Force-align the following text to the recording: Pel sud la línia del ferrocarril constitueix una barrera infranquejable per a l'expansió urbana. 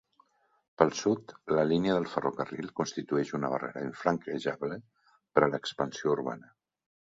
Pel 0.81 0.93
sud 0.99 1.33
la 1.57 1.65
línia 1.71 1.97
del 1.97 2.07
ferrocarril 2.13 2.73
constitueix 2.81 3.35
una 3.41 3.53
barrera 3.53 3.85
infranquejable 3.89 4.81
per 5.37 5.47
a 5.49 5.53
l'expansió 5.55 6.19
urbana. 6.19 6.53